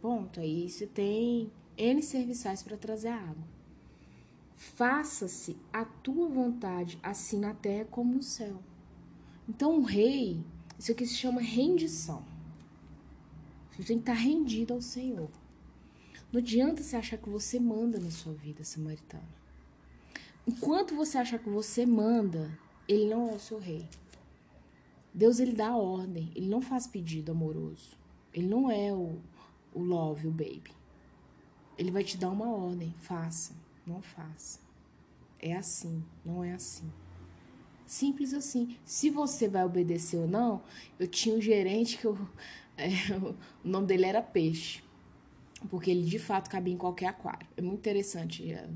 Ponto. 0.00 0.40
Aí 0.40 0.68
você 0.68 0.86
tem 0.86 1.52
N 1.76 2.02
serviçais 2.02 2.62
para 2.62 2.78
trazer 2.78 3.08
água. 3.08 3.44
Faça-se 4.56 5.58
a 5.70 5.84
tua 5.84 6.26
vontade, 6.26 6.98
assim 7.02 7.38
na 7.38 7.52
terra 7.52 7.86
como 7.90 8.14
no 8.14 8.22
céu. 8.22 8.62
Então, 9.46 9.78
o 9.78 9.82
rei, 9.82 10.42
isso 10.78 10.90
aqui 10.90 11.06
se 11.06 11.16
chama 11.16 11.42
rendição. 11.42 12.24
Você 13.70 13.82
tem 13.82 13.98
que 13.98 14.10
estar 14.10 14.14
rendido 14.14 14.72
ao 14.72 14.80
Senhor. 14.80 15.28
Não 16.34 16.40
adianta 16.40 16.82
você 16.82 16.96
achar 16.96 17.16
que 17.16 17.28
você 17.28 17.60
manda 17.60 18.00
na 18.00 18.10
sua 18.10 18.32
vida, 18.32 18.64
samaritana. 18.64 19.22
Enquanto 20.44 20.96
você 20.96 21.16
achar 21.16 21.38
que 21.38 21.48
você 21.48 21.86
manda, 21.86 22.58
ele 22.88 23.08
não 23.08 23.30
é 23.30 23.34
o 23.34 23.38
seu 23.38 23.60
rei. 23.60 23.88
Deus 25.14 25.38
ele 25.38 25.52
dá 25.52 25.76
ordem, 25.76 26.32
ele 26.34 26.48
não 26.48 26.60
faz 26.60 26.88
pedido 26.88 27.30
amoroso. 27.30 27.96
Ele 28.32 28.48
não 28.48 28.68
é 28.68 28.92
o, 28.92 29.16
o 29.72 29.80
love, 29.80 30.26
o 30.26 30.32
baby. 30.32 30.72
Ele 31.78 31.92
vai 31.92 32.02
te 32.02 32.16
dar 32.16 32.30
uma 32.30 32.48
ordem, 32.48 32.92
faça, 32.98 33.54
não 33.86 34.02
faça. 34.02 34.58
É 35.38 35.54
assim, 35.54 36.02
não 36.24 36.42
é 36.42 36.54
assim. 36.54 36.90
Simples 37.86 38.34
assim. 38.34 38.76
Se 38.84 39.08
você 39.08 39.46
vai 39.48 39.64
obedecer 39.64 40.16
ou 40.16 40.26
não, 40.26 40.64
eu 40.98 41.06
tinha 41.06 41.36
um 41.36 41.40
gerente 41.40 41.96
que 41.96 42.06
eu, 42.06 42.18
é, 42.76 42.88
o 43.22 43.36
nome 43.62 43.86
dele 43.86 44.06
era 44.06 44.20
Peixe. 44.20 44.82
Porque 45.68 45.90
ele 45.90 46.04
de 46.04 46.18
fato 46.18 46.50
cabia 46.50 46.74
em 46.74 46.78
qualquer 46.78 47.06
aquário. 47.06 47.46
É 47.56 47.62
muito 47.62 47.78
interessante. 47.80 48.52
A, 48.52 48.68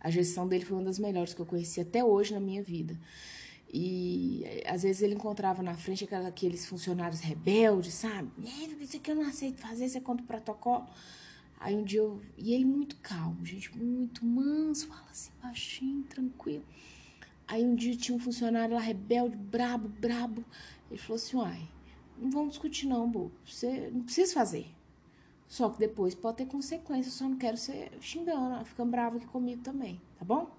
a 0.00 0.10
gestão 0.10 0.46
dele 0.46 0.64
foi 0.64 0.76
uma 0.76 0.84
das 0.84 0.98
melhores 0.98 1.32
que 1.32 1.40
eu 1.40 1.46
conheci 1.46 1.80
até 1.80 2.04
hoje 2.04 2.34
na 2.34 2.40
minha 2.40 2.62
vida. 2.62 2.98
E 3.72 4.44
às 4.66 4.84
vezes 4.84 5.02
ele 5.02 5.14
encontrava 5.14 5.62
na 5.62 5.74
frente 5.74 6.08
aqueles 6.14 6.64
funcionários 6.64 7.20
rebeldes, 7.20 7.94
sabe? 7.94 8.30
Isso 8.80 8.96
aqui 8.96 9.10
eu 9.10 9.16
não 9.16 9.26
aceito 9.26 9.60
fazer, 9.60 9.88
você 9.88 10.00
conta 10.00 10.22
o 10.22 10.26
protocolo. 10.26 10.86
Aí 11.58 11.74
um 11.74 11.82
dia 11.82 12.00
eu. 12.00 12.20
E 12.38 12.54
ele 12.54 12.64
muito 12.64 12.94
calmo, 12.96 13.44
gente, 13.44 13.76
muito 13.76 14.24
manso, 14.24 14.86
fala 14.86 15.06
assim, 15.10 15.32
baixinho, 15.42 16.04
tranquilo. 16.04 16.62
Aí 17.48 17.64
um 17.64 17.74
dia 17.74 17.96
tinha 17.96 18.16
um 18.16 18.20
funcionário 18.20 18.74
lá 18.74 18.80
rebelde, 18.80 19.36
brabo, 19.36 19.88
brabo. 19.88 20.44
Ele 20.90 21.00
falou 21.00 21.16
assim: 21.16 21.36
uai, 21.36 21.68
não 22.18 22.30
vamos 22.30 22.50
discutir, 22.50 22.86
não, 22.86 23.10
bobo. 23.10 23.32
Você 23.44 23.90
não 23.92 24.02
precisa 24.02 24.32
fazer. 24.32 24.66
Só 25.46 25.68
que 25.68 25.78
depois 25.78 26.14
pode 26.14 26.38
ter 26.38 26.46
consequências. 26.46 27.14
Só 27.14 27.28
não 27.28 27.36
quero 27.36 27.56
ser 27.56 27.92
xingando, 28.00 28.64
ficando 28.64 28.90
bravo 28.90 29.16
aqui 29.18 29.26
comigo 29.26 29.62
também, 29.62 30.00
tá 30.18 30.24
bom? 30.24 30.50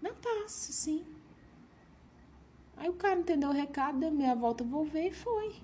Não 0.00 0.14
passa, 0.14 0.72
sim. 0.72 1.04
Aí 2.76 2.88
o 2.88 2.94
cara 2.94 3.20
entendeu 3.20 3.50
o 3.50 3.52
recado, 3.52 3.98
deu 3.98 4.10
meia 4.10 4.34
volta, 4.34 4.64
vou 4.64 4.84
ver 4.84 5.08
e 5.08 5.12
foi. 5.12 5.54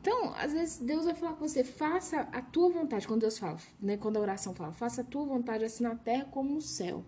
Então, 0.00 0.34
às 0.34 0.52
vezes 0.52 0.78
Deus 0.78 1.06
vai 1.06 1.14
falar 1.14 1.32
com 1.34 1.46
você, 1.48 1.64
faça 1.64 2.28
a 2.32 2.42
tua 2.42 2.68
vontade. 2.68 3.06
Quando 3.06 3.22
Deus 3.22 3.38
fala, 3.38 3.58
né? 3.80 3.96
Quando 3.96 4.16
a 4.16 4.20
oração 4.20 4.54
fala, 4.54 4.72
faça 4.72 5.00
a 5.00 5.04
tua 5.04 5.24
vontade 5.24 5.64
assim 5.64 5.82
na 5.82 5.96
terra 5.96 6.26
como 6.26 6.52
no 6.52 6.60
céu. 6.60 7.04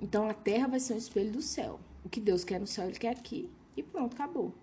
Então 0.00 0.28
a 0.28 0.34
terra 0.34 0.68
vai 0.68 0.80
ser 0.80 0.94
um 0.94 0.98
espelho 0.98 1.32
do 1.32 1.40
céu. 1.40 1.80
O 2.04 2.08
que 2.08 2.20
Deus 2.20 2.44
quer 2.44 2.60
no 2.60 2.66
céu, 2.66 2.86
Ele 2.86 2.98
quer 2.98 3.10
aqui. 3.10 3.50
E 3.76 3.82
pronto, 3.82 4.14
acabou. 4.14 4.54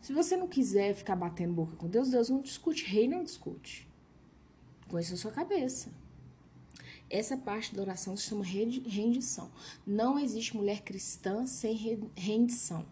Se 0.00 0.12
você 0.12 0.36
não 0.36 0.46
quiser 0.46 0.94
ficar 0.94 1.16
batendo 1.16 1.52
boca 1.52 1.76
com 1.76 1.88
Deus, 1.88 2.10
Deus 2.10 2.28
não 2.28 2.40
discute. 2.40 2.84
Rei 2.84 3.08
não 3.08 3.24
discute. 3.24 3.88
Isso 4.98 5.10
na 5.12 5.16
sua 5.16 5.32
cabeça. 5.32 5.90
Essa 7.08 7.36
parte 7.36 7.74
da 7.74 7.82
oração 7.82 8.16
se 8.16 8.24
chama 8.24 8.44
rendição. 8.44 9.50
Não 9.86 10.18
existe 10.18 10.56
mulher 10.56 10.82
cristã 10.82 11.46
sem 11.46 12.00
rendição. 12.16 12.84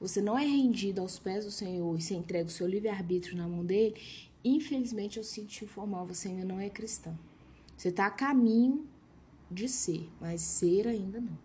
Você 0.00 0.20
não 0.20 0.38
é 0.38 0.44
rendido 0.44 1.00
aos 1.00 1.18
pés 1.18 1.44
do 1.44 1.50
Senhor 1.50 1.96
e 1.96 2.02
você 2.02 2.14
entrega 2.14 2.48
o 2.48 2.52
seu 2.52 2.66
livre-arbítrio 2.66 3.36
na 3.36 3.46
mão 3.46 3.64
dele. 3.64 3.94
Infelizmente, 4.44 5.16
eu 5.16 5.24
sinto 5.24 5.48
te 5.48 5.64
informar, 5.64 6.04
você 6.04 6.28
ainda 6.28 6.44
não 6.44 6.58
é 6.58 6.68
cristã. 6.68 7.16
Você 7.76 7.88
está 7.88 8.06
a 8.06 8.10
caminho 8.10 8.86
de 9.50 9.68
ser, 9.68 10.10
mas 10.20 10.40
ser 10.40 10.88
ainda 10.88 11.20
não. 11.20 11.38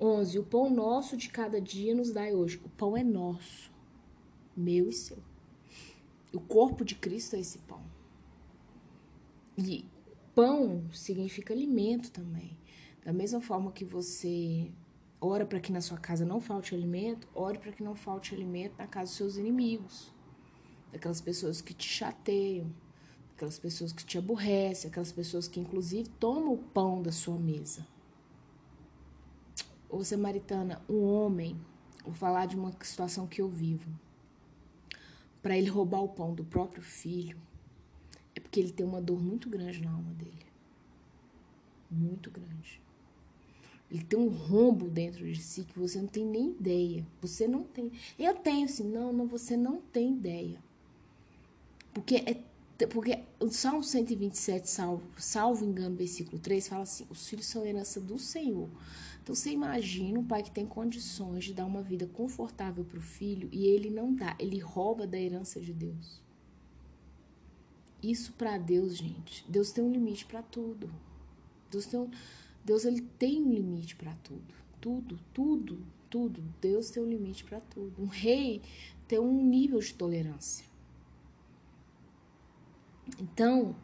11. 0.00 0.38
O 0.38 0.44
pão 0.44 0.70
nosso 0.70 1.16
de 1.16 1.28
cada 1.28 1.60
dia 1.60 1.94
nos 1.94 2.10
dai 2.10 2.34
hoje. 2.34 2.60
O 2.64 2.68
pão 2.70 2.96
é 2.96 3.04
nosso, 3.04 3.70
meu 4.56 4.88
e 4.88 4.92
seu. 4.92 5.18
O 6.32 6.40
corpo 6.40 6.84
de 6.84 6.94
Cristo 6.94 7.36
é 7.36 7.40
esse 7.40 7.58
pão. 7.58 7.82
E 9.58 9.84
pão 10.34 10.84
significa 10.92 11.52
alimento 11.52 12.10
também. 12.10 12.56
Da 13.04 13.12
mesma 13.12 13.40
forma 13.40 13.72
que 13.72 13.84
você 13.84 14.70
ora 15.20 15.44
para 15.44 15.60
que 15.60 15.72
na 15.72 15.80
sua 15.80 15.98
casa 15.98 16.24
não 16.24 16.40
falte 16.40 16.74
alimento, 16.74 17.28
ore 17.34 17.58
para 17.58 17.72
que 17.72 17.82
não 17.82 17.94
falte 17.94 18.34
alimento 18.34 18.74
na 18.78 18.86
casa 18.86 19.10
dos 19.10 19.16
seus 19.16 19.36
inimigos, 19.36 20.10
daquelas 20.90 21.20
pessoas 21.20 21.60
que 21.60 21.74
te 21.74 21.86
chateiam, 21.86 22.72
aquelas 23.34 23.58
pessoas 23.58 23.92
que 23.92 24.04
te 24.04 24.16
aborrecem, 24.16 24.90
aquelas 24.90 25.12
pessoas 25.12 25.46
que 25.46 25.60
inclusive 25.60 26.08
tomam 26.08 26.54
o 26.54 26.58
pão 26.58 27.02
da 27.02 27.12
sua 27.12 27.38
mesa. 27.38 27.86
Ou 29.90 30.04
samaritana, 30.04 30.80
um 30.88 31.02
homem, 31.02 31.60
vou 32.04 32.14
falar 32.14 32.46
de 32.46 32.56
uma 32.56 32.72
situação 32.82 33.26
que 33.26 33.42
eu 33.42 33.48
vivo, 33.48 33.90
para 35.42 35.56
ele 35.56 35.68
roubar 35.68 36.02
o 36.02 36.08
pão 36.08 36.34
do 36.34 36.44
próprio 36.44 36.82
filho, 36.82 37.38
é 38.34 38.40
porque 38.40 38.60
ele 38.60 38.72
tem 38.72 38.86
uma 38.86 39.00
dor 39.00 39.20
muito 39.20 39.48
grande 39.48 39.82
na 39.82 39.90
alma 39.90 40.12
dele. 40.14 40.46
Muito 41.90 42.30
grande. 42.30 42.80
Ele 43.90 44.04
tem 44.04 44.18
um 44.18 44.28
rombo 44.28 44.88
dentro 44.88 45.24
de 45.24 45.42
si 45.42 45.64
que 45.64 45.76
você 45.76 46.00
não 46.00 46.06
tem 46.06 46.24
nem 46.24 46.50
ideia. 46.50 47.04
Você 47.20 47.48
não 47.48 47.64
tem. 47.64 47.90
Eu 48.16 48.34
tenho, 48.34 48.66
assim, 48.66 48.84
não, 48.84 49.12
não, 49.12 49.26
você 49.26 49.56
não 49.56 49.80
tem 49.80 50.12
ideia. 50.12 50.62
Porque 51.92 52.16
é 52.16 52.40
porque 52.86 53.18
o 53.38 53.48
Salmo 53.50 53.82
127, 53.82 54.68
salvo, 54.68 55.02
salvo 55.18 55.64
engano, 55.64 55.96
versículo 55.96 56.38
3, 56.38 56.68
fala 56.68 56.82
assim: 56.82 57.06
os 57.10 57.28
filhos 57.28 57.46
são 57.46 57.64
herança 57.66 58.00
do 58.00 58.18
Senhor. 58.18 58.68
Então 59.22 59.34
você 59.34 59.50
imagina 59.50 60.18
um 60.18 60.24
pai 60.24 60.42
que 60.42 60.50
tem 60.50 60.66
condições 60.66 61.44
de 61.44 61.54
dar 61.54 61.66
uma 61.66 61.82
vida 61.82 62.06
confortável 62.06 62.84
para 62.84 62.98
o 62.98 63.02
filho 63.02 63.48
e 63.52 63.66
ele 63.66 63.90
não 63.90 64.14
dá, 64.14 64.34
ele 64.38 64.58
rouba 64.58 65.06
da 65.06 65.18
herança 65.18 65.60
de 65.60 65.72
Deus. 65.72 66.20
Isso 68.02 68.32
para 68.32 68.56
Deus, 68.56 68.96
gente. 68.96 69.44
Deus 69.48 69.72
tem 69.72 69.84
um 69.84 69.92
limite 69.92 70.24
para 70.24 70.42
tudo. 70.42 70.90
Deus 71.70 71.86
tem 71.86 72.00
um, 72.00 72.10
Deus 72.64 72.84
ele 72.84 73.02
tem 73.18 73.42
um 73.42 73.52
limite 73.52 73.94
para 73.94 74.14
tudo. 74.22 74.54
Tudo, 74.80 75.20
tudo, 75.34 75.86
tudo. 76.08 76.42
Deus 76.60 76.90
tem 76.90 77.02
um 77.02 77.08
limite 77.08 77.44
para 77.44 77.60
tudo. 77.60 78.02
Um 78.02 78.06
rei 78.06 78.62
tem 79.06 79.18
um 79.18 79.44
nível 79.44 79.78
de 79.80 79.92
tolerância. 79.92 80.64
Então, 83.18 83.76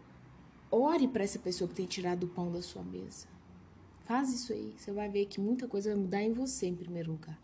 ore 0.71 1.07
para 1.09 1.25
essa 1.25 1.39
pessoa 1.39 1.69
que 1.69 1.75
tem 1.75 1.87
tirado 1.87 2.25
o 2.25 2.29
pão 2.29 2.51
da 2.51 2.63
sua 2.63 2.83
mesa. 2.83 3.36
Faz 4.07 4.33
isso 4.33 4.53
aí, 4.53 4.73
você 4.79 4.93
vai 4.93 5.09
ver 5.09 5.27
que 5.27 5.41
muita 5.41 5.67
coisa 5.67 5.91
vai 5.91 5.99
mudar 5.99 6.23
em 6.23 6.33
você 6.33 6.67
em 6.67 6.77
primeiro 6.77 7.11
lugar. 7.11 7.37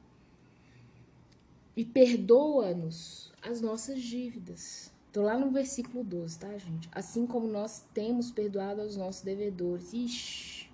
E 1.76 1.84
perdoa-nos 1.84 3.32
as 3.42 3.60
nossas 3.60 4.00
dívidas. 4.00 4.92
Tô 5.12 5.22
lá 5.22 5.36
no 5.36 5.50
versículo 5.50 6.04
12, 6.04 6.38
tá, 6.38 6.56
gente? 6.56 6.88
Assim 6.92 7.26
como 7.26 7.48
nós 7.48 7.84
temos 7.92 8.30
perdoado 8.30 8.80
aos 8.80 8.96
nossos 8.96 9.22
devedores. 9.22 9.92
Ixi. 9.92 10.70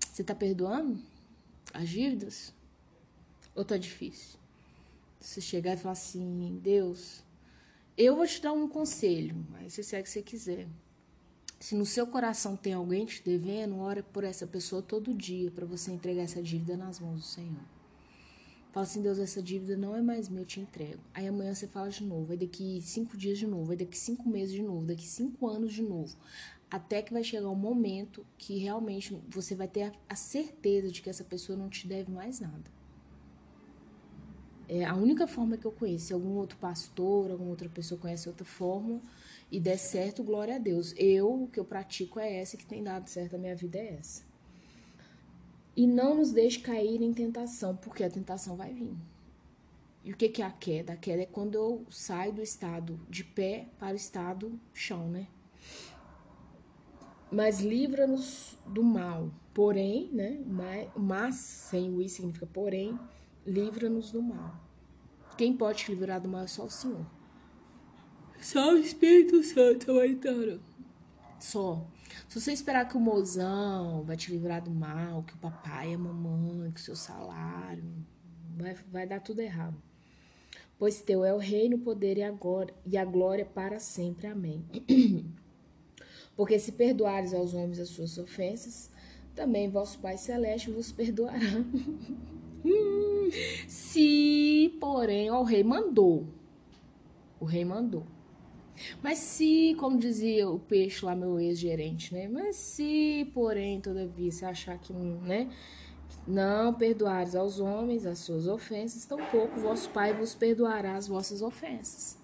Você 0.00 0.24
tá 0.24 0.34
perdoando 0.34 0.98
as 1.74 1.86
dívidas? 1.86 2.54
Ou 3.54 3.66
tá 3.66 3.76
difícil? 3.76 4.38
Você 5.20 5.42
chegar 5.42 5.74
e 5.74 5.76
falar 5.76 5.92
assim, 5.92 6.58
Deus, 6.62 7.22
eu 7.98 8.16
vou 8.16 8.26
te 8.26 8.40
dar 8.40 8.54
um 8.54 8.66
conselho, 8.66 9.46
mas 9.50 9.74
você 9.74 9.82
segue 9.82 10.08
se 10.08 10.14
você 10.14 10.22
quiser. 10.22 10.68
Se 11.58 11.74
no 11.74 11.86
seu 11.86 12.06
coração 12.06 12.54
tem 12.54 12.74
alguém 12.74 13.06
te 13.06 13.22
devendo, 13.24 13.78
ore 13.78 14.02
por 14.02 14.24
essa 14.24 14.46
pessoa 14.46 14.82
todo 14.82 15.14
dia 15.14 15.50
para 15.50 15.64
você 15.64 15.90
entregar 15.90 16.22
essa 16.22 16.42
dívida 16.42 16.76
nas 16.76 17.00
mãos 17.00 17.20
do 17.20 17.26
Senhor. 17.26 17.64
Fala 18.72 18.84
assim, 18.84 19.00
Deus, 19.00 19.18
essa 19.18 19.42
dívida 19.42 19.74
não 19.74 19.96
é 19.96 20.02
mais 20.02 20.28
minha, 20.28 20.42
eu 20.42 20.46
te 20.46 20.60
entrego. 20.60 21.00
Aí 21.14 21.26
amanhã 21.26 21.54
você 21.54 21.66
fala 21.66 21.88
de 21.88 22.04
novo, 22.04 22.30
aí 22.30 22.36
daqui 22.36 22.78
cinco 22.82 23.16
dias 23.16 23.38
de 23.38 23.46
novo, 23.46 23.70
aí 23.70 23.76
daqui 23.78 23.96
cinco 23.96 24.28
meses 24.28 24.52
de 24.52 24.62
novo, 24.62 24.84
daqui 24.84 25.06
cinco 25.06 25.48
anos 25.48 25.72
de 25.72 25.82
novo. 25.82 26.14
Até 26.70 27.00
que 27.00 27.10
vai 27.10 27.24
chegar 27.24 27.48
um 27.48 27.54
momento 27.54 28.26
que 28.36 28.58
realmente 28.58 29.18
você 29.28 29.54
vai 29.54 29.66
ter 29.66 29.92
a 30.06 30.14
certeza 30.14 30.90
de 30.90 31.00
que 31.00 31.08
essa 31.08 31.24
pessoa 31.24 31.56
não 31.56 31.70
te 31.70 31.88
deve 31.88 32.12
mais 32.12 32.38
nada. 32.38 32.70
É 34.68 34.84
a 34.84 34.94
única 34.94 35.26
forma 35.26 35.56
que 35.56 35.64
eu 35.64 35.72
conheço. 35.72 36.08
Se 36.08 36.12
algum 36.12 36.34
outro 36.34 36.58
pastor, 36.58 37.30
alguma 37.30 37.50
outra 37.50 37.70
pessoa 37.70 37.98
conhece 37.98 38.28
outra 38.28 38.44
forma 38.44 39.00
e 39.50 39.60
der 39.60 39.78
certo, 39.78 40.24
glória 40.24 40.56
a 40.56 40.58
Deus. 40.58 40.92
Eu, 40.96 41.44
o 41.44 41.48
que 41.48 41.60
eu 41.60 41.64
pratico 41.64 42.18
é 42.18 42.40
essa, 42.40 42.56
que 42.56 42.66
tem 42.66 42.82
dado 42.82 43.08
certo 43.08 43.36
a 43.36 43.38
minha 43.38 43.54
vida 43.54 43.78
é 43.78 43.96
essa. 43.98 44.22
E 45.76 45.86
não 45.86 46.16
nos 46.16 46.32
deixe 46.32 46.58
cair 46.58 47.02
em 47.02 47.12
tentação, 47.12 47.76
porque 47.76 48.02
a 48.02 48.10
tentação 48.10 48.56
vai 48.56 48.72
vir. 48.72 48.96
E 50.02 50.12
o 50.12 50.16
que, 50.16 50.28
que 50.28 50.40
é 50.40 50.46
a 50.46 50.50
queda? 50.50 50.92
A 50.92 50.96
queda 50.96 51.22
é 51.22 51.26
quando 51.26 51.54
eu 51.54 51.84
saio 51.90 52.32
do 52.32 52.40
estado 52.40 52.98
de 53.10 53.24
pé 53.24 53.68
para 53.78 53.92
o 53.92 53.96
estado 53.96 54.58
chão, 54.72 55.08
né? 55.08 55.26
Mas 57.30 57.60
livra-nos 57.60 58.56
do 58.66 58.82
mal. 58.82 59.30
Porém, 59.52 60.08
né? 60.12 60.40
Mas, 60.96 61.34
sem 61.34 61.90
o 61.90 62.00
i 62.00 62.08
significa 62.08 62.46
porém, 62.46 62.98
livra-nos 63.44 64.12
do 64.12 64.22
mal. 64.22 64.54
Quem 65.36 65.56
pode 65.56 65.84
te 65.84 65.90
livrar 65.90 66.20
do 66.20 66.28
mal 66.28 66.44
é 66.44 66.46
só 66.46 66.64
o 66.64 66.70
Senhor. 66.70 67.15
Só 68.46 68.74
o 68.74 68.78
Espírito 68.78 69.42
Santo, 69.42 69.92
Maitana. 69.92 70.60
Só. 71.40 71.84
Se 72.28 72.40
você 72.40 72.52
esperar 72.52 72.88
que 72.88 72.96
o 72.96 73.00
mozão 73.00 74.04
vai 74.04 74.16
te 74.16 74.30
livrar 74.30 74.62
do 74.62 74.70
mal, 74.70 75.24
que 75.24 75.34
o 75.34 75.38
papai, 75.38 75.92
a 75.92 75.98
mamãe, 75.98 76.70
que 76.70 76.78
o 76.78 76.84
seu 76.84 76.94
salário, 76.94 77.82
vai, 78.56 78.76
vai 78.92 79.04
dar 79.04 79.18
tudo 79.18 79.40
errado. 79.40 79.74
Pois 80.78 81.00
teu 81.00 81.24
é 81.24 81.34
o 81.34 81.38
reino, 81.38 81.76
o 81.76 81.80
poder 81.80 82.18
e, 82.18 82.22
agora, 82.22 82.72
e 82.86 82.96
a 82.96 83.04
glória 83.04 83.44
para 83.44 83.80
sempre. 83.80 84.28
Amém. 84.28 84.64
Porque 86.36 86.56
se 86.60 86.70
perdoares 86.70 87.34
aos 87.34 87.52
homens 87.52 87.80
as 87.80 87.88
suas 87.88 88.16
ofensas, 88.16 88.92
também 89.34 89.68
vosso 89.68 89.98
Pai 89.98 90.16
Celeste 90.16 90.70
vos 90.70 90.92
perdoará. 90.92 91.40
se, 93.66 94.72
porém, 94.78 95.32
ó, 95.32 95.40
o 95.40 95.44
rei 95.44 95.64
mandou. 95.64 96.28
O 97.40 97.44
rei 97.44 97.64
mandou. 97.64 98.06
Mas 99.02 99.18
se, 99.18 99.74
como 99.78 99.98
dizia 99.98 100.48
o 100.48 100.58
peixe 100.58 101.04
lá, 101.04 101.14
meu 101.14 101.38
ex-gerente, 101.40 102.12
né? 102.14 102.28
Mas 102.28 102.56
se, 102.56 103.30
porém, 103.32 103.80
todavia, 103.80 104.30
se 104.30 104.44
achar 104.44 104.78
que, 104.78 104.92
né? 104.92 105.50
Não 106.26 106.74
perdoares 106.74 107.34
aos 107.34 107.60
homens 107.60 108.04
as 108.04 108.18
suas 108.18 108.48
ofensas, 108.48 109.04
tampouco 109.04 109.60
vosso 109.60 109.88
Pai 109.90 110.12
vos 110.12 110.34
perdoará 110.34 110.96
as 110.96 111.06
vossas 111.06 111.40
ofensas. 111.40 112.18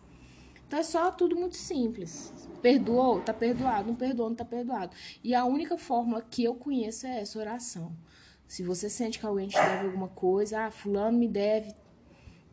Então 0.66 0.80
é 0.80 0.82
só 0.82 1.11
tudo 1.11 1.37
muito 1.37 1.56
simples. 1.56 2.32
Perdoou? 2.62 3.21
Tá 3.21 3.35
perdoado. 3.35 3.88
Não 3.88 3.94
perdoou? 3.94 4.30
Não 4.30 4.37
tá 4.37 4.44
perdoado. 4.44 4.97
E 5.23 5.35
a 5.35 5.44
única 5.44 5.76
fórmula 5.76 6.23
que 6.23 6.42
eu 6.42 6.54
conheço 6.54 7.06
é 7.06 7.21
essa 7.21 7.38
oração. 7.38 7.92
Se 8.49 8.62
você 8.62 8.88
sente 8.88 9.18
que 9.18 9.26
alguém 9.26 9.49
te 9.49 9.56
deve 9.56 9.87
alguma 9.87 10.09
coisa, 10.09 10.66
ah, 10.66 10.71
fulano 10.71 11.18
me 11.18 11.28
deve 11.28 11.75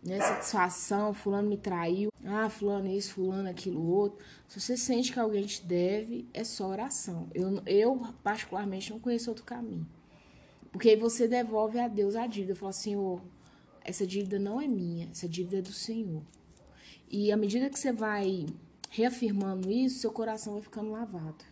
né, 0.03 0.19
satisfação, 0.19 1.13
fulano 1.13 1.49
me 1.49 1.57
traiu, 1.57 2.11
ah, 2.25 2.49
fulano 2.49 2.87
isso, 2.87 3.15
fulano 3.15 3.49
aquilo 3.49 3.85
outro. 3.85 4.23
Se 4.47 4.59
você 4.59 4.77
sente 4.77 5.11
que 5.11 5.19
alguém 5.19 5.45
te 5.45 5.65
deve, 5.65 6.27
é 6.33 6.43
só 6.43 6.67
oração. 6.67 7.27
Eu, 7.33 7.61
eu 7.65 8.01
particularmente, 8.23 8.91
não 8.91 8.99
conheço 8.99 9.29
outro 9.29 9.45
caminho. 9.45 9.87
Porque 10.71 10.89
aí 10.89 10.95
você 10.95 11.27
devolve 11.27 11.79
a 11.79 11.87
Deus 11.87 12.15
a 12.15 12.27
dívida. 12.27 12.55
Fala, 12.55 12.71
Senhor, 12.71 13.21
essa 13.83 14.05
dívida 14.05 14.37
não 14.37 14.61
é 14.61 14.67
minha, 14.67 15.09
essa 15.11 15.27
dívida 15.27 15.57
é 15.57 15.61
do 15.61 15.73
Senhor. 15.73 16.21
E 17.09 17.31
à 17.31 17.37
medida 17.37 17.69
que 17.69 17.79
você 17.79 17.91
vai 17.91 18.45
reafirmando 18.89 19.71
isso, 19.71 19.99
seu 19.99 20.11
coração 20.11 20.53
vai 20.53 20.61
ficando 20.61 20.91
lavado. 20.91 21.43